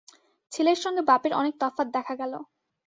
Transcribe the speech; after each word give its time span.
ছেলের 0.51 0.79
সঙ্গে 0.83 1.01
বাপের 1.01 1.33
অনেক 1.33 1.53
তফাত 1.61 1.87
দেখা 1.95 2.13
গেল। 2.15 2.33